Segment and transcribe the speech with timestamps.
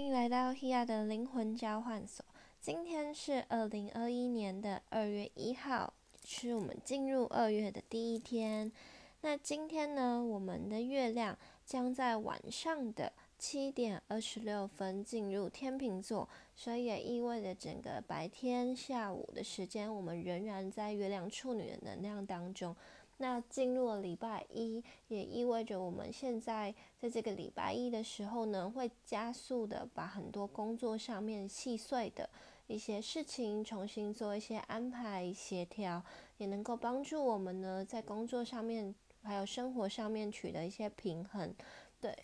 [0.00, 2.24] 欢迎来到 Hia 的灵魂交换所。
[2.58, 5.92] 今天是二零二一年的二月一号，
[6.24, 8.72] 是我们进入二月的第一天。
[9.20, 11.36] 那今天呢，我们的月亮
[11.66, 16.26] 将在晚上的七点二十六分进入天秤座，
[16.56, 22.74] 所以也意味着整个白天、下午的时间，我们仍然在月亮处女的能量当中。
[23.22, 32.30] 那进入了礼拜一，也意味着我们现在在这个礼拜一的时候呢，会加速的把很多工作上面细碎的
[32.66, 36.02] 一些事情重新做一些安排协调，
[36.38, 41.54] 也能够帮助我们呢在工作上面还有生活上面取得一些平衡。
[42.00, 42.16] 对，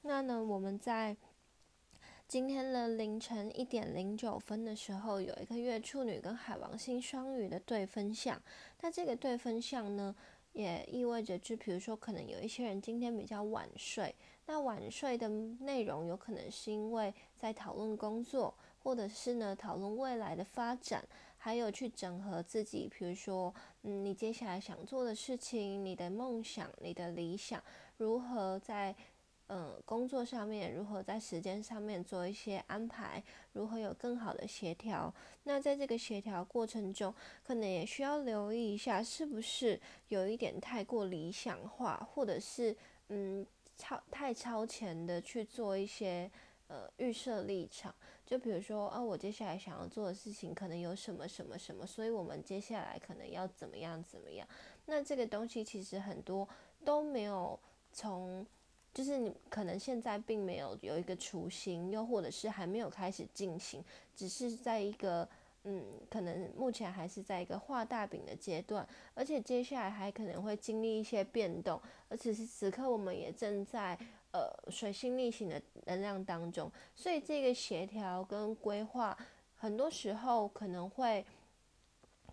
[0.00, 1.14] 那呢我们在。
[2.30, 8.40] 今天的凌晨一点零九分的时候，有一个月处女跟海王星双鱼的对分相。
[8.82, 10.14] 那这个对分相呢，
[10.52, 14.14] 也意味着，就比如说，可能有一些人今天比较晚睡。
[14.46, 18.54] 那晚睡的内容，有可能是因为在讨论工作，
[18.84, 21.04] 或者是呢讨论未来的发展，
[21.36, 27.60] 还有去整合自己，比如说，嗯，你接下来想做的事情，你的梦想，你的理想，
[27.96, 28.94] 如何在。
[29.52, 33.20] 嗯，工作上面如何在时间上面做一些安排，
[33.52, 35.12] 如何有更好的协调？
[35.42, 42.76] 那在这个协调过程中，可能也需要留意一下，是不是有一点太过理想化，或者是
[43.08, 43.44] 嗯
[43.76, 46.30] 超太超前的去做一些
[46.68, 47.92] 呃预设立场。
[48.24, 54.46] 就比如说，啊，我接下来想要做的事情可能有什么什么什么，所以我们接下来可能要怎么样怎么样？
[54.86, 56.48] 那这个东西其实很多
[56.84, 57.58] 都没有
[57.92, 58.46] 从。
[58.92, 63.84] 就是你可能现在并没有有一个雏形，又或者是还没有开始进行，
[64.16, 65.28] 只是在一个
[65.64, 73.96] 嗯，可能目前还是在一个画大饼的阶段，而且接下来还可能会经历一些变动，而此时此刻我们也正在
[74.32, 79.16] 呃水星逆行的能量当中，所以这个协调跟规划，
[79.54, 81.24] 很多时候可能会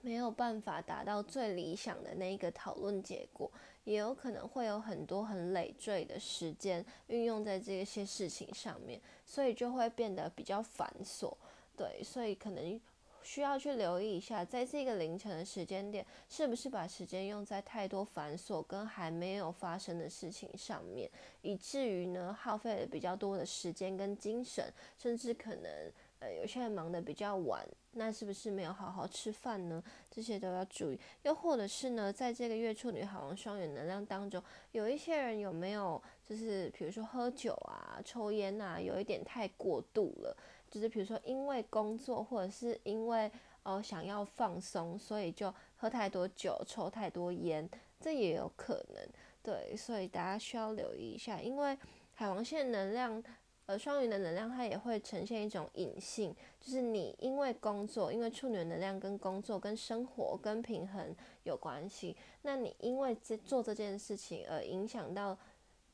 [0.02, 3.52] 没有办法达到最理想的那一个讨论结果。
[3.88, 11.34] 也有可能会有很多很累赘的时间运用在这些事情上面，所以就会变得比较繁琐。
[11.78, 12.82] 对，所以可能
[13.24, 21.10] 需要去留意一下，在这个凌晨的时间点，是不是把时间用在太多繁琐跟还没有发生的事情上面，
[21.42, 25.72] 以至于呢耗费了比较多的时间跟精神，甚至可能。
[26.20, 29.84] 呃，有些人忙得比较晚，那是不是没有好好吃饭呢？
[30.10, 31.00] 这些都要注意。
[31.22, 34.42] 又或者是呢，在这个月处女海王双鱼能量当中，
[34.72, 40.36] 有一些人有没有就是比如说喝酒啊、抽烟啊，有一点太过度了。
[40.72, 49.08] 就是比如说因为工作或者是因为呃想要放松，所以就喝太多酒、抽太多烟，这也有可能。
[49.44, 51.78] 对，所以大家需要留意一下，因为
[52.16, 53.24] 海王线能量。
[53.68, 61.14] 而双鱼的能量，它也会呈现一种隐性，就是你因为工作，因为处女能量跟工作、跟生活、跟平衡
[61.44, 65.38] 有关系，那你因为这做这件事情而影响到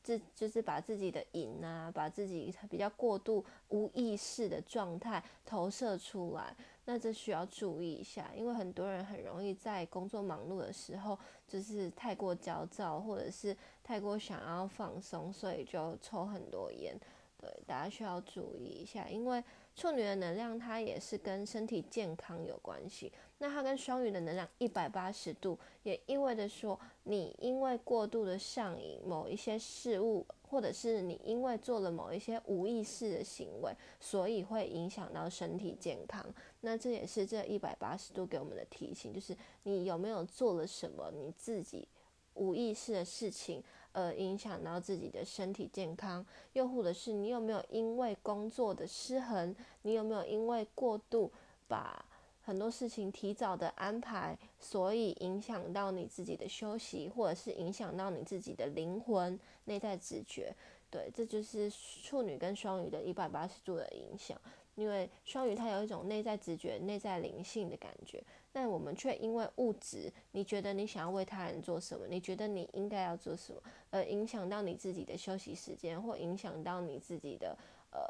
[0.04, 6.54] 自，就是把自己的瘾啊，把自己比较过度无意识的状态投射出来，
[6.84, 11.18] 那这需要注意一下，因为很多人很容易在工作忙碌的时候，
[11.48, 16.96] 就是太过焦躁，或者是太过想要放松，所以就抽很多烟。
[17.44, 19.44] 对，大家需要注意一下，因为
[19.76, 23.12] 处女的能量它也是跟身体健康有关系。
[23.36, 36.24] 那它跟双鱼的能量一百八十度，也意味着说，你因为过度的上瘾某一些事物，或者是你因为做了某一些无意识的行为，所以会影响到身体健康。
[36.62, 41.86] 那这也是这一百八十度给我们的提醒，就是你有没有做了什么你自己
[42.32, 43.62] 无意识的事情。
[43.94, 51.32] 呃，影响到自己的身体健康，又或者是你有没有因为工作的失衡，你有没有因为过度
[51.68, 52.04] 把
[52.42, 60.52] 很多事情提早的安排，所以影响到你自己的休息，或者是影响到你自己的灵魂内在直觉？
[60.90, 64.36] 对，这就是处女跟双鱼的一百八十度的影响。
[64.74, 68.20] 因为双鱼它有一种内在直觉、内在灵性的感觉，
[68.56, 73.60] 但我们却因为物质，你觉得你想要为他人做什么，你觉得你应该要做什么，
[73.90, 77.58] 而影响到你自己的休息时间，或影响到你自己的
[77.90, 78.00] 呃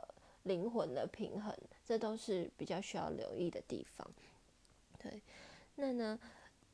[0.42, 4.06] 灵魂的平衡，这都是比较需要留意的地方。
[4.98, 5.22] 对，
[5.76, 6.20] 那呢？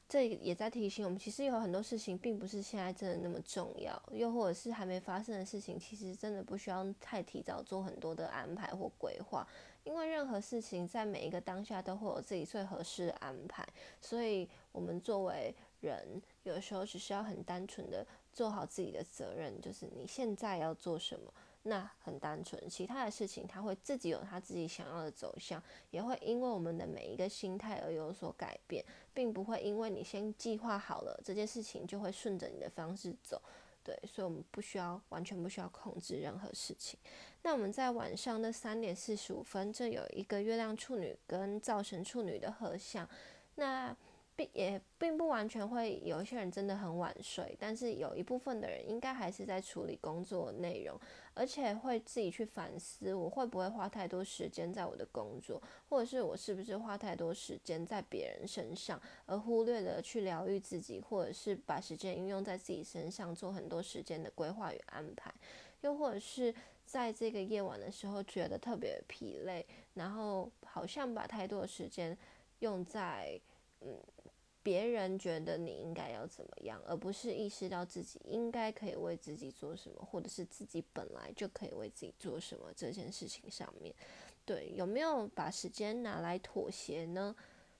[0.08, 9.46] 这也在提醒我们，其实有很多事情并不是现在真的那么重要，又或者是还没发生的事情，其实真的不需要太提早做很多的安排或规划，
[9.90, 13.66] 因为任何事情在每一个当下都会有自己最合适的安排，
[14.00, 21.34] 所以我们作为人，有时候只需要很单纯的做好自己的责任，就是你现在要做什么，
[21.64, 22.68] 那很单纯。
[22.68, 25.60] 其他的事情，他会自己有他自己想要的走向，
[25.90, 33.42] 也会因为我们的每一个心态而有所改变，并不会因为你先计划好了这件事情，就会顺着你的方式走。
[33.90, 36.96] 对，所以我们不需要完全不需要控制任何事情。
[37.42, 43.08] 那我们在晚上的三点四十五分，这有一个月亮处女跟灶神处女的合相，
[43.56, 43.96] 那
[44.36, 44.48] 并。
[44.54, 50.98] 也并不完全会有一些人真的很晚睡，但是有一部分的人应该还是在处理工作内容，
[51.40, 55.58] 而且会自己去反思，我会不会花太多时间在我的工作，
[55.88, 65.32] 或者是我是不是花太多时间在别人身上，而忽略了去疗愈自己，或者是把时间运用在自己身上，做很多时间的规划与安排，
[65.80, 66.54] 又或者是
[66.84, 72.14] 在这个夜晚的时候觉得特别疲累，然后好像把太多的时间
[72.58, 73.40] 用在
[73.80, 73.98] 嗯。
[74.62, 83.94] 别人觉得你应该要怎么样，而不是意识到自己应该可以为自己做什么，或者是自己本来就可以为自己做什么这件事情上面，
[84.44, 87.34] 对，有没有把时间拿来妥协呢？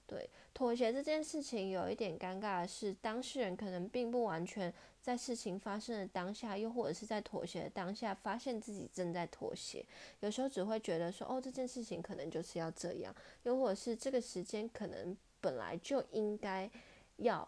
[0.07, 9.85] 对，妥协这件事情有一点尴尬的是，当事人可能并不完全在事情发生的当下，又或者是在妥协的当下，发现自己正在妥协，
[10.21, 15.15] 有时候只会觉得说，哦，这件事情可能就是要这样，又或者是这个时间可能。
[15.41, 16.69] 本来就应该
[17.17, 17.47] 要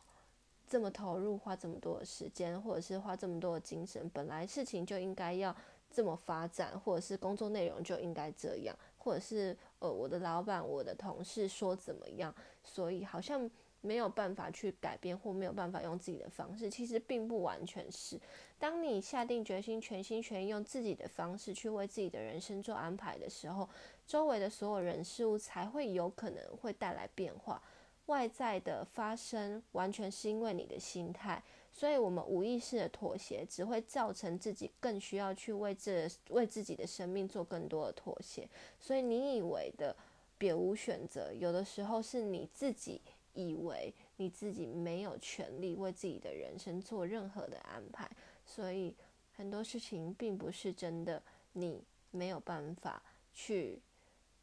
[0.68, 4.10] 这么投入，花这么多的时间，或者是花这么多的精神。
[4.10, 5.56] 本来事情就应该要
[5.92, 13.48] 这么发展，或者是工作内容就应该这样，或者是呃，我的老板、我的同事说怎么样，所以好像
[13.82, 16.70] 没有办法去改变，或没有办法用自己的方式。
[16.70, 18.20] 其实并不完全是，
[18.58, 23.70] 当你下定决心，全心全意用自己的方式去为自己的人生做安排的时候，
[24.08, 27.62] 周围的所有人事物才会有可能会带来变化。
[28.08, 31.42] 外在的发生完全是因为你的心态，
[31.72, 38.48] 所以我们无意识的妥协只会造成自己更需要去为这为自己的生命做更多的妥协。
[38.78, 39.96] 所以你以为的
[40.38, 43.02] 别无选择，有的时候是你自己
[43.34, 48.10] 以为你自己没有权利为自己的人生做任何的安排。
[48.46, 48.94] 所以
[49.32, 51.24] 很多事情并不是真的
[51.54, 53.02] 你没有办法
[53.34, 53.82] 去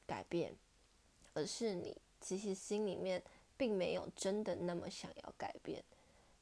[0.06, 0.56] 改变，
[1.34, 3.22] 而是你其实心里面。
[3.60, 5.84] 并没有真的那么想要改变，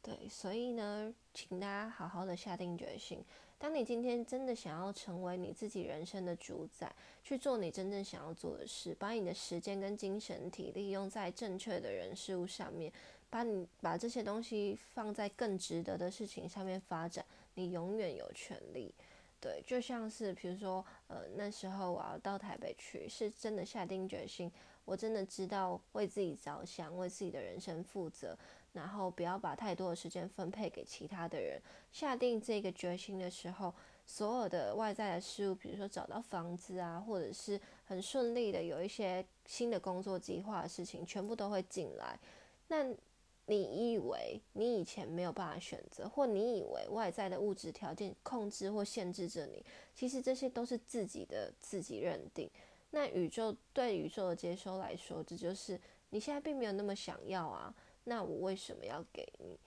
[0.00, 3.20] 对，所以呢，请大家好好的下定决心。
[3.58, 6.94] 当你今天真的想要成为你自己人生的主宰，
[7.24, 12.92] 去做你真正想要做的事，把你的时间跟精神体力用在正确的人事物上面，
[13.28, 17.24] 把你把这些东西放在更值得的事情上面发展，
[17.54, 18.94] 你永远有权利。
[19.40, 24.48] 对，就像是比如说，呃，那时候我要到台北去，是真的下定决心。
[24.88, 28.34] 我真的知道为自己着想，为自己的人生负责，
[28.72, 31.60] 然后不要把太多的时间分配给其他的人。
[31.92, 33.74] 下定这个决心的时候，
[34.06, 42.18] 所有的外在的事物，比如说找到房子啊，或者是很顺利的有一些新的工作计划的事情，全部都会进来。
[42.68, 42.82] 那
[43.44, 49.62] 你以为你以前没有办法选择，或你以为外在的物质条件控制或限制着你，
[49.94, 52.50] 其实这些都是自己的自己认定。
[52.90, 55.78] 那宇宙对宇宙的接收来说，这就是
[56.10, 57.74] 你现在并没有那么想要啊。
[58.04, 59.58] 那我为什么要给你？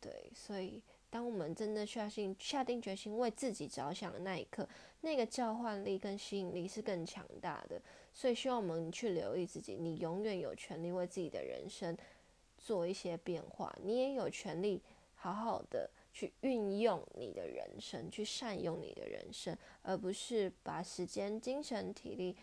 [0.00, 0.80] 对，所以
[1.10, 4.68] 当我们真的下定下定决心为自己着想的那一刻，
[5.00, 7.82] 那个召唤力跟吸引力是更强大的。
[8.12, 11.96] 所以希望我们去留意自己，你永远有权利为自己的人生
[12.56, 14.80] 做一些变化，你也有权利
[15.16, 22.36] 好好的去运用你的人生，去善用你的人生，而不是把时间、精神、体力。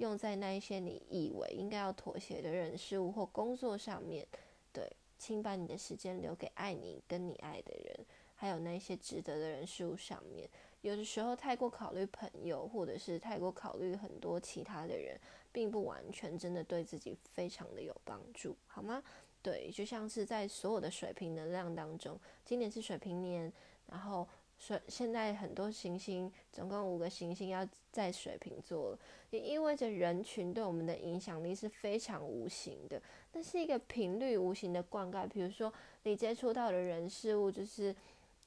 [0.00, 4.26] 用在那一些你以为应该要妥协的人事物或工作上面，
[4.72, 10.48] 对，请把你的时间留给爱你跟你爱的人，还有那些值得的人事物上面。
[10.80, 15.20] 有的时候太过考虑朋友，或者是太过考虑很多其他的人，
[15.52, 19.02] 并不完全真的对自己非常的有帮助，好吗？
[19.42, 23.52] 对，就像是在所有的水平能量当中，今年是水平年，
[23.86, 24.26] 然后。
[24.60, 28.98] 水现在很多行星，总共五个行星要在水瓶座了，
[29.30, 33.00] 也意味着人群对我们的影响力是非常无形的。
[33.32, 37.96] 那是一个频率无形的灌溉，比如说你接触到的人事物，就是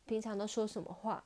[0.05, 1.24] 平常都说什么话，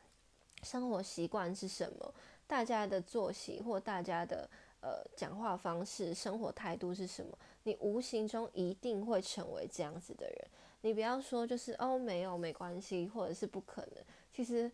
[0.63, 2.13] 生活习惯是什么，
[2.48, 10.48] 大家的作息或大家的呃讲话方式、生活态度是什么，你无形中一定会成为这样子的人。
[10.82, 14.03] 你不要说就是哦没有没关系，或者是不可能。
[14.38, 14.72] 其实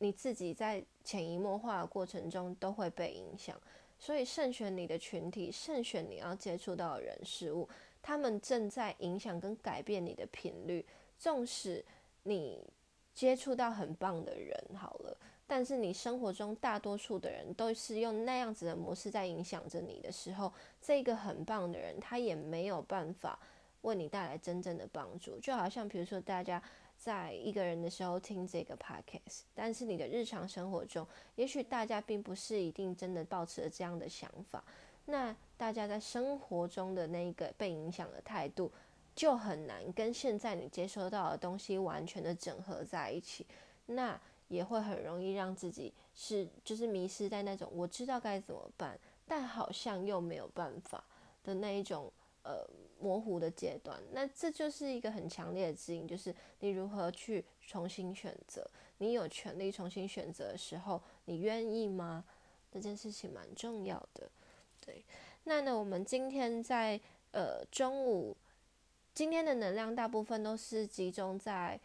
[0.00, 3.58] 你自己在潜移默化的过程中都会被影响，
[3.98, 7.66] 所以慎选你的群体，慎选你要接触到的人事物，
[8.02, 10.84] 他们正在影响跟改变你的频率。
[11.18, 11.82] 纵使
[12.24, 12.62] 你
[13.14, 23.40] 接触到很棒的人，好了，但是你生活中大多数的人都是用那样子的模式在影响着你的时候，这个很棒的人他也没有办法
[23.80, 25.40] 为你带来真正的帮助。
[25.40, 26.62] 就好像比如说大家
[26.98, 34.62] 在一个人的时候听这个 podcast，但是你的日常生活中，也许大家并不是一定真的保持了这样的想法，
[35.04, 38.70] 那大家在生活中的那一个被影响的态度，
[39.14, 43.46] 就很难跟现在你接收到的东西完全的整合在一起。
[43.86, 51.04] 那也会很容易让自己是就是迷失在那种我知道该怎么办，但好像又没有办法
[51.44, 52.68] 的那一种呃
[53.00, 54.00] 模糊的阶段。
[54.12, 58.68] 那这就是一个很强烈的指引，就是你如何去重新选择。
[58.98, 62.24] 你有权利重新选择的时候，你愿意吗？
[62.70, 64.30] 这件事情蛮重要的。
[64.84, 65.04] 对，
[65.44, 67.00] 那呢，我们今天在
[67.32, 68.36] 呃中午，
[69.14, 71.80] 今天的能量大部分都是集中在。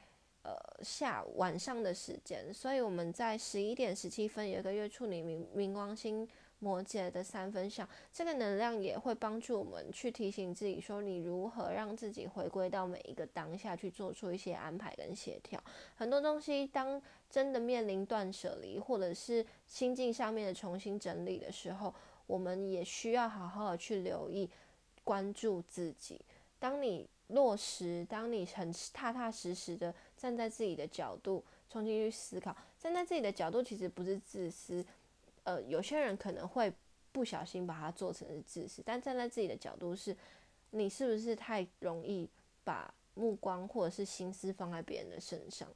[0.46, 6.28] 呃，下午晚上的时间，所以我们在十一点十七分有一个月处女冥冥王星
[6.64, 15.62] 摩羯的三分相，这个能量也会帮助我们去提醒自己说，你如何让自己回归到每一个当下去做出一些安排跟协调。
[15.96, 21.94] 很多东西当真的面临断舍离，或者是心境上面的重新整理的时候，
[22.26, 24.50] 我们也需要好好的去留意、
[25.04, 26.22] 关注自己。
[26.60, 34.86] 当你落实，当你很踏踏实实的站在自己的角度重新去思考，站在自己的角度其实不是自私，
[35.44, 36.72] 呃，有些人可能会
[37.12, 40.16] 不小心把它做成是自私，但站在自己的角度是，
[40.72, 42.30] 你是不是太容易
[42.64, 45.68] 把目光或者是心思放在别人的身上？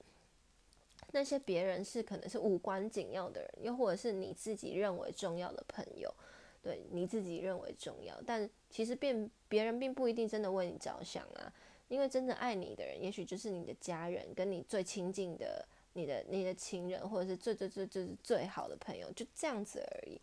[1.12, 6.13] 那些别人是可能是无关紧要的人，又或者是你自己认为重要的朋友。
[6.63, 11.53] 对你自己认为重要，但其实并别人并不一定真的为你着想啊。
[11.88, 15.65] 因为真的爱你的人，也许就是你的家人，跟你最亲近的、
[15.98, 20.22] 你的、你的亲人，或者是最最最最最好的朋友，就这样子而已。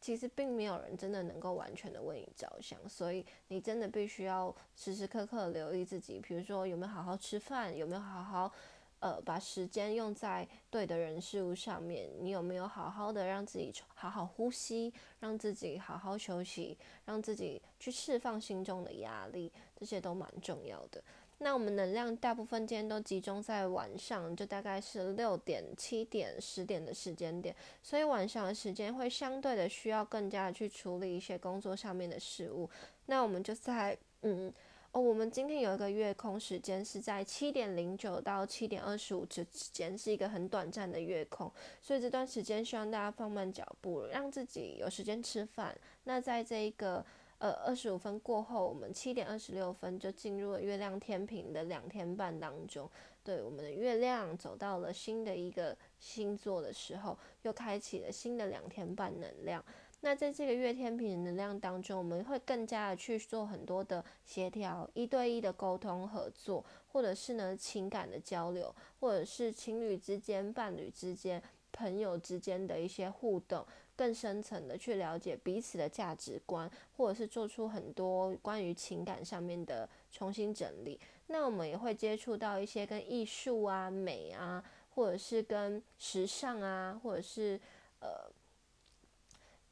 [0.00, 8.52] 其实并没有人真的能够完全的为你着想，所以你真的必须要时时刻刻留意自己，比如说有没有好好吃饭，有没有好好。
[8.98, 21.02] 呃，把时间用在对的人事物上面，你有没有好好的让自己好好呼吸，让自己好好休息，让自己去释放心中的压力，这些都蛮重要的。
[21.42, 32.70] 那我们能量大部分今天都集中在晚上，就大概是六点、七点、十点的时间点，所以晚上的时间会相对的需要更加的去处理一些工作上面的事物。
[33.06, 34.52] 那我们就在嗯。
[34.94, 45.74] 哦，我们今天有一个月空时间是在七点零九到七点二十五之间，是一个很短暂的月空，所以这段时间希望大家放慢脚步，让自己有时间吃饭。
[46.04, 47.02] 那在这一个
[47.42, 52.88] 呃二十五分过后，我们七点二十六分就进入了月亮天平的两天半当中，
[53.24, 59.64] 对我们的月亮走到了新的一个星座的时候，又开启了新的两天半能量。
[60.02, 81.00] 那在这个月天平能量当中，我们会更加的去做很多的协调、一对一的沟通合作，或者是呢情感的交流，或者是情侣之间、伴侣之间、朋友之间的一些互动，更深层的去了解彼此的价值观，或者是做出很多关于情感上面的重新整理。
[81.26, 84.62] 那我们也会接触到一些跟艺术啊、美啊，
[84.94, 87.60] 或者是跟时尚啊，或者是
[88.00, 88.30] 呃。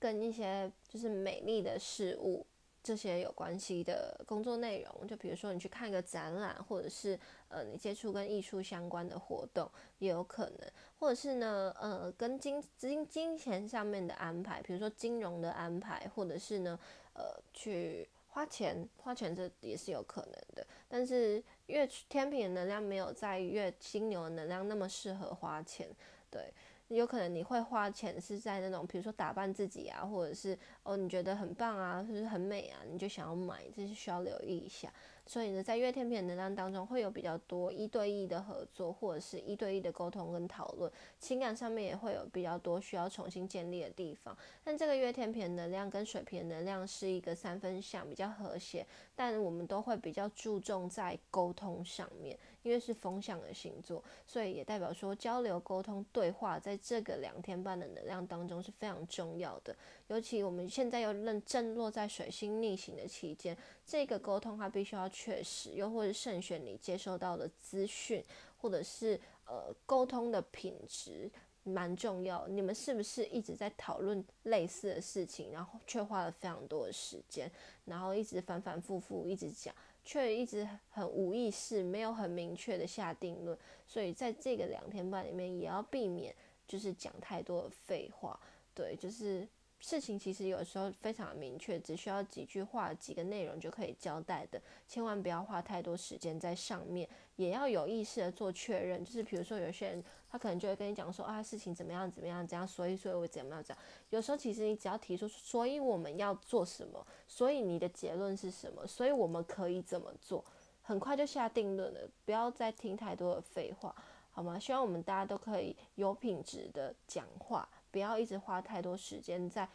[0.03, 2.47] 跟一些就是美丽的事物
[2.83, 7.19] 这些有关系的工作内容，就比如说你去看一个展览，或者是
[7.49, 16.79] 呃你接触跟艺术相关的活动也有可能，或者是呢呃跟金金金钱上面的安排，比如说金融的安排，或者是呢
[17.13, 20.67] 呃去花钱花钱这也是有可能的。
[20.89, 25.89] 但是月天平的能量没有在月金牛的能量那么适合花钱，
[26.31, 26.53] 对。
[26.97, 34.93] 有可能你会花钱是在那种，比如说打扮自己啊，或者是哦你觉得很棒啊，或是很美啊，你就想要买，这是需要留意一下。
[35.27, 44.37] 所以呢，在月天平能量当中，会有比较多一对一的合作，或者是一对一的沟通跟讨论，情感上面也会有比较多需要重新建立的地方。
[44.65, 52.37] 但这个月天平能量跟水平能量是一个三分相，比较和谐，但我们都会比较注重在沟通上面。
[52.63, 59.75] 因为是风象的星座，所以也代表说交流、沟通、对话，在这个两天半的能量当中是非常重要的。
[60.09, 68.25] 尤其我们现在又正正落在水星逆行的期间，这个沟通它必须要确实，又或者慎选你接收到的资讯，
[68.59, 71.31] 或者是呃沟通的品质
[71.63, 72.47] 蛮重要。
[72.49, 77.51] 你们是不是一直在讨论类似的事情，然后却花了非常多的时间，
[77.85, 79.75] 然后一直反反复复一直讲？
[80.11, 86.35] 却一直很无意识，没有很明确的下定论，所以在这个两天半里面，也要避免
[86.67, 88.37] 就是讲太多的废话。
[88.75, 89.47] 对，就是
[89.81, 99.03] 事情其实有时候非常明确，只需要几句话、几个内容就可以交代的，千万不要花太多时间在上面，也要有意识的做确认。
[99.03, 103.83] 就是比如说有些人，他可能就会跟你讲说啊，事情怎么样怎么样，这样，所以所以我怎么样这样。
[104.11, 110.45] 有时候其实你只要提出，所以我们要做什么，所以你的结论是什么，所以我们可以怎么做，
[110.83, 113.95] 很快就下定论了，不要再听太多的废话，
[114.31, 114.59] 好吗？
[114.59, 117.67] 希望我们大家都可以有品质的讲话。
[117.91, 119.69] 不要一直花太多时间在，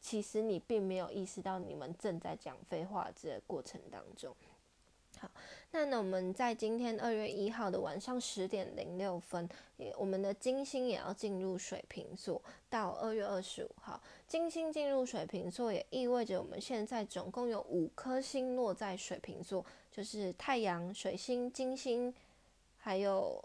[0.00, 4.34] 其实你并没有意识到你们正在讲废话这个过程当中。
[5.18, 5.30] 好，
[5.70, 9.48] 那呢，我们在今天二月一号的晚上十点零六分，
[9.96, 22.12] 我们的金星也要进入水瓶座，到二月二十五号，金星进入水瓶座也意味着我们现在总共有五颗星落在水瓶座，就是太阳、水星、金星，
[22.76, 23.42] 还有，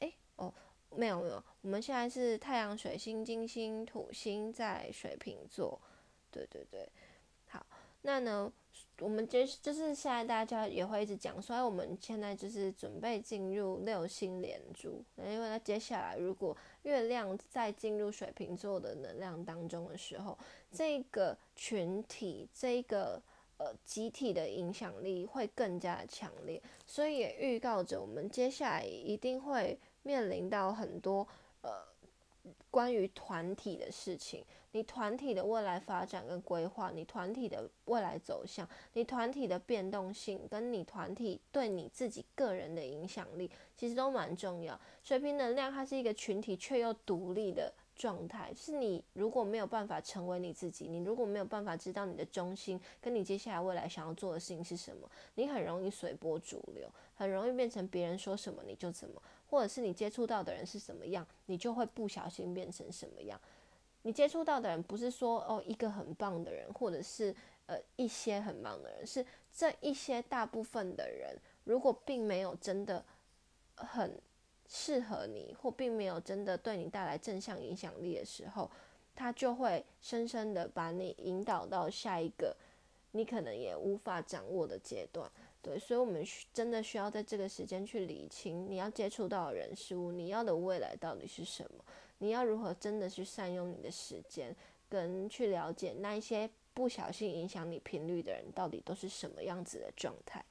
[0.00, 0.52] 哎，哦。
[0.94, 5.76] 没有没有，我们现在是太阳、水星、金星、土星在水瓶座，
[6.30, 6.88] 对对对，
[7.48, 7.66] 好，
[8.02, 8.52] 那呢，
[9.00, 20.38] 我们接就是现在大家也会一直讲，所以我们现在就是准备进入六星连珠，那因为接下来如果月亮在进入水瓶座的能量当中的时候，
[20.70, 23.20] 这个群体这个
[23.56, 29.76] 呃集体的影响力会更加强烈，所以也预告着我们接下来一定会。
[30.02, 31.26] 面临到很多
[31.66, 44.80] 呃关于团体的事情，你团体的未来发展跟规划，你团体的未来走向，你团体的变动性，跟你团体对你自己个人的影响力，其实都蛮重要。
[45.02, 47.72] 水平能量它是一个群体却又独立的。
[47.96, 63.40] 状态是你如果没有办法成为你自己，你如果没有办法知道你的中心，跟你接下来未来想要做的事情是什么，你很容易随波逐流，很容易变成别人说什么你就怎么，或者是你接触到的人是什么样，你就会不小心变成什么样。
[64.02, 67.34] 你接触到的人不是说哦一个很棒的人，或者是
[67.66, 73.04] 呃一些很棒的人，是这一些大部分的人，如果并没有真的
[73.74, 74.20] 很。
[74.68, 78.68] 适合你或并没有真的对你带来正向影响力的时候，
[79.14, 82.56] 他就会深深的把你引导到下一个
[83.12, 85.30] 你可能也无法掌握的阶段。
[85.66, 91.84] 对，所以我们需真的需要在这个时间去理清你要接触到的人事物，你要的未来到底是什么？
[92.18, 94.54] 你要如何真的去善用你的时间，
[94.88, 100.44] 跟去了解那一些不小心影响你频率的人到底都是什么样子的状态？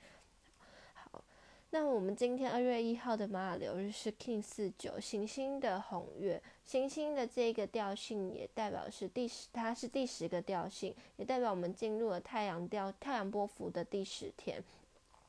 [0.94, 1.24] 好
[1.70, 14.62] 那我们今天二月一号的马尔流日是 King 四九行星的红月，行星的这个调性也代表是第十，它是第十个调性，也代表我们进入了太阳调太阳波幅的第十天。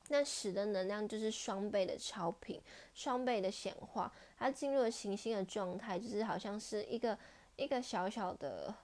[0.08, 2.60] 那十的能量就是双倍的超频，
[2.94, 7.18] 双倍的显化，它进入了行星的状态，就是好像是一个
[7.56, 8.74] 一个小小的。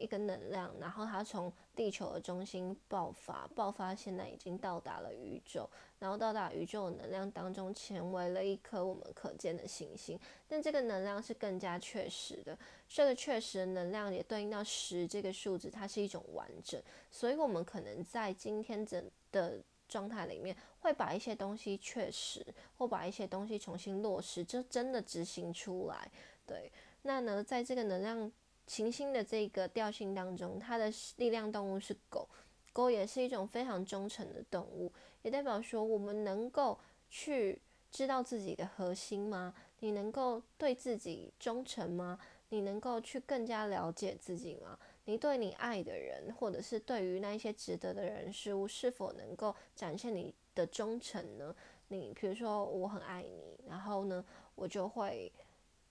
[0.00, 10.18] 一个能量，然后它从地球的中心爆发，爆发现在已经到达了宇宙，然后到达宇宙的能量当中，成为了一颗我们可见的行星。
[10.48, 16.82] 但这个能量是更加确实的，这个确实的能量也对应到十这个数字，它是一种完整。
[17.10, 22.46] 所以，我们可能在今天整的状态里面，会把一些东西确实，
[22.78, 26.10] 或把一些东西重新落实，就真的执行出来。
[26.46, 26.72] 对，
[27.02, 28.32] 那呢，在这个能量。
[28.66, 32.28] 行星的这个调性当中，它的力量动物是狗，
[32.72, 39.52] 狗也是一种非常忠诚的动物，也代表说我们能够去知道自己的核心吗？
[39.80, 42.16] 你能够对自己忠诚吗？
[42.50, 44.78] 你能够去更加了解自己吗？
[45.10, 51.54] 你对你爱的人，或者是对于那一些值得的人事物，是否能够展现你的忠诚呢？
[51.88, 55.32] 你比如说，我很爱你，然后呢，我就会。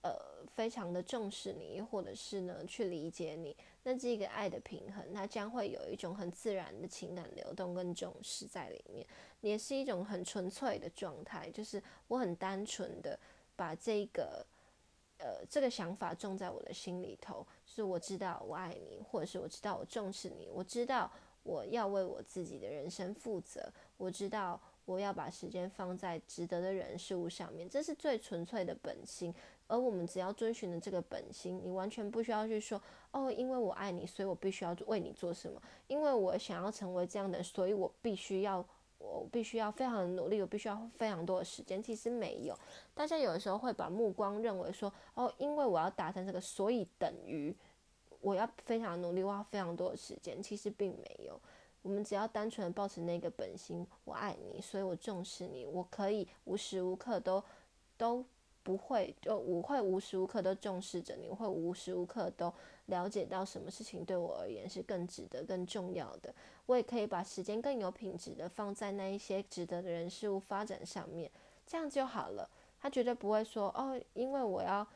[0.02, 0.16] 呃，
[0.54, 9.06] 非常的重视你，或者是呢，去理解你，那这个爱的平衡，它将会有一种很自然的情感流动跟重视在里面，
[9.42, 13.20] 也是一种很纯粹的状态，就是我很单纯的
[13.54, 14.42] 把这个
[15.20, 21.10] 呃这个想法种在我的心里头，就是我知道我爱你，或者是我知道我重视你，我知道
[21.42, 29.34] 我要为我自己的人生负责，我知道我要把时间放在值得的人事物上面，这是最纯粹的本心。
[29.66, 38.66] 而我们只要遵循的这个本心，你完全不需要去说哦，因为我爱你，所以我必须要为你做什么；因为我想要成为这样的，所以我必须要，
[39.00, 41.82] 我必须要非常努力，我必须要非常多的时间。
[41.82, 42.56] 其实没有，
[42.94, 47.52] 大家有的时候会把目光认为说哦，因为我要达成这个，所以等于
[48.20, 50.42] 我要非常努力，花非常多的时间。
[50.42, 51.40] 其实并没有，
[51.82, 57.42] 我们只要单纯的保持那个本心，我爱你，所以我重视你，我可以无时无刻都
[57.96, 58.24] 都。
[58.70, 62.52] 不会，就我会无时无刻都重视着你，我会无时无刻都
[62.86, 66.32] 了解到什么事情对我而言是更值得、更重要的。
[66.66, 71.28] 我也可以把时间更有品质的放在那一些值得的人事物发展上面，
[71.66, 72.48] 这样就好了。
[72.80, 74.86] 他绝对不会说哦，因为我要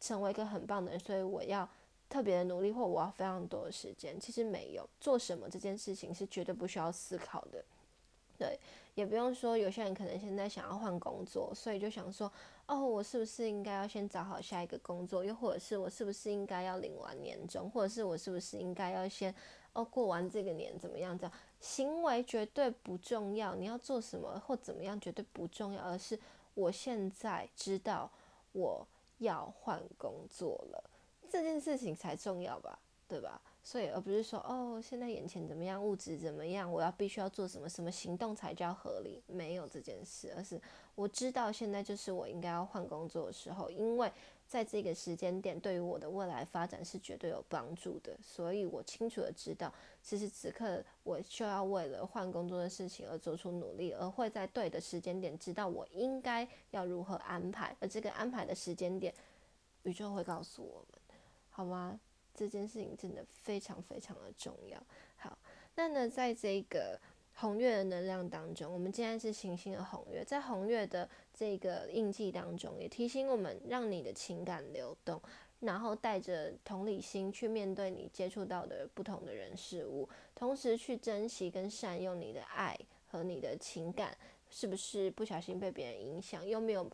[0.00, 1.68] 成为一个很棒的人，所以我要
[2.08, 4.18] 特别的努力，或我要非常多的时间。
[4.18, 7.62] 其实没有做什么这件事情是绝对不需要思考的。
[8.38, 8.58] 对，
[8.94, 12.32] 也不用说，有些人可能现在想要换工作，所以就想说，
[12.66, 15.24] 哦，我是不是应该要先找好下一个工作？
[15.24, 17.68] 又或者是我是不是应该要领完年终？
[17.68, 19.34] 或者是我是不是应该要先，
[19.72, 21.18] 哦，过完这个年怎么样？
[21.18, 26.16] 这样行为绝对不重要，你要做什么或怎么样绝对不重要，而是
[26.54, 28.08] 我现在知道
[28.52, 28.86] 我
[29.18, 30.84] 要换工作了，
[31.28, 32.78] 这件事情才重要吧？
[33.08, 33.40] 对吧？
[33.70, 39.22] 所以，而不是说哦，现在眼前怎么样，物质怎么样，我要必须要做什么什么行动才叫合理？
[39.26, 40.58] 没有这件事，而是
[40.94, 44.10] 我知道现在就是我应该要换工作的时候，因为
[44.46, 48.16] 在这个时间点，对于我的未来发展是绝对有帮助的。
[48.22, 49.70] 所以我清楚的知道，
[50.02, 59.12] 此时此刻我就要为了换工作的事情而做出努力，而会在对的时间点知道我应该要如何安排，而这个安排的时间点，
[59.82, 61.18] 宇宙会告诉我们，
[61.50, 62.00] 好吗？
[62.38, 64.80] 这件事情真的非常非常的重要。
[65.16, 65.36] 好，
[65.74, 66.96] 那呢，在这个
[67.34, 75.20] 红月的能量当中，我们今天是行星的红月，在红月的这个印记当中，也提醒我们，让你的情感流动，
[75.58, 82.78] 然后带着同理心去面对你接触到的不同的人事物，同时去珍惜跟善用你的爱
[83.10, 84.16] 和你的情感。
[84.50, 86.46] 是不是不小心被别人影响？
[86.46, 86.90] 又没有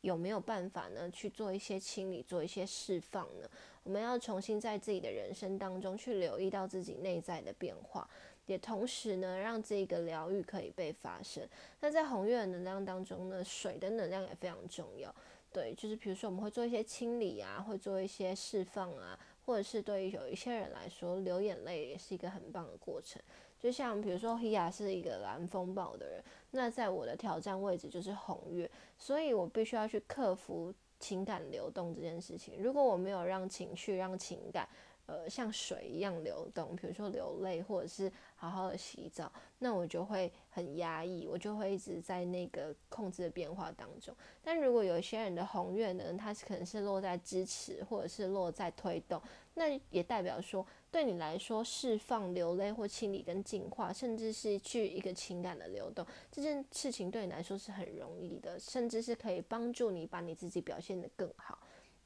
[0.00, 1.10] 有没有办法呢？
[1.10, 3.48] 去做一些清理，做一些释放呢？
[3.84, 8.08] 我们要重新在自己的人生当中去留意到自己内在的变化，
[8.46, 11.48] 也同时呢，让这个疗愈可以被发生。
[11.80, 15.14] 那在红月的能量当中呢，水的能量也非常重要。
[15.52, 23.22] 对，就是比如说我们会做一些清理啊，会做一些释放啊，或者是对于有一些人来说，流眼泪也是一个很棒的过程。
[23.58, 32.62] 就像比如说，Hia 是一个蓝风暴的人，那在我的挑战位置就是红月，所以我必须要去克服情感流动这件事情。
[32.62, 34.68] 如果我没有让情绪、让情感，
[35.06, 44.14] 呃，像水一样流动，比如说流泪，或者是好好的洗澡，那我就会很压抑，我就会一直在那个控制的变化当中。
[44.42, 49.20] 但如果有一些人的红月呢，它可能是落在支持，或者是落在推动，
[49.54, 50.64] 那也代表说。
[50.96, 61.58] 对你来说，释放、流泪或清理跟净化，甚至是去一个情感的流动，这件事情对你来说是很容易的，甚至是可以帮助你把你自己表现得更好。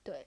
[0.02, 0.26] 对，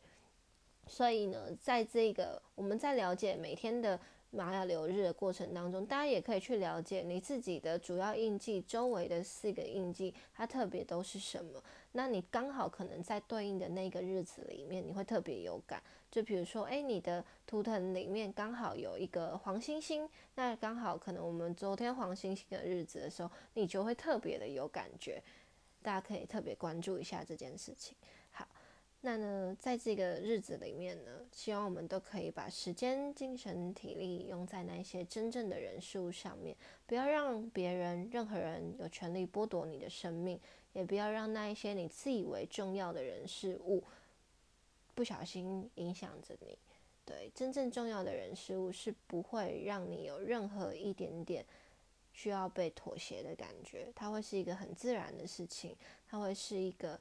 [0.88, 4.00] 所以呢，在这个我们在了解每天的。
[4.36, 11.64] 玛雅流日的过程当中，大家也可以去了解你自己的主要印记周围的四个印记，它特别都是什么。
[11.92, 15.82] 那你刚好可能在对应的那个日子里面，你会特别有感。
[16.10, 25.22] 就比如说，诶，你的图腾里面刚好有一个黄星星，那刚好可能我们昨天黄星星的日子的时候，你就会特别的有感觉。
[25.84, 27.96] 大家可以特别关注一下这件事情。
[29.06, 36.56] 那呢，在这个日子里面呢，希望我们都可以把时间、精神、体力用在那些真正的人事物上面，
[36.88, 40.40] 不要让别人、任何人有权利剥夺你的生命，
[40.72, 43.84] 也不要让那一些你自以为重要的人事物
[44.96, 46.58] 不小心影响着你。
[47.04, 51.46] 对，真正重要的人事物是不会让你有任何一点点
[52.14, 55.76] 需要被妥协的感觉，它会是一个很自然的事情，
[56.08, 56.98] 它会是一个。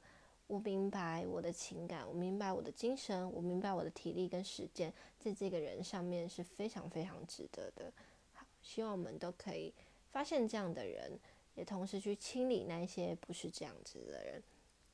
[0.53, 7.91] 我明白我的情感，我明白我的精神，我明白我的体力跟时间，在这个人上面是非常非常值得的。
[8.33, 9.73] 好，希望我们都可以
[10.11, 11.19] 发现这样的人，
[11.55, 14.43] 也同时去清理那些不是这样子的人，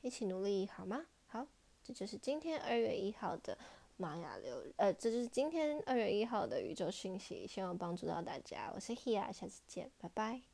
[0.00, 1.04] 一起努力好吗？
[1.26, 1.46] 好，
[1.82, 3.58] 这就是今天二月一号的
[3.98, 8.72] 玛雅流，呃，这就是今天二月一号的宇宙讯息，希望帮助到大家。
[8.74, 10.49] 我是 Hia，下次见，拜拜。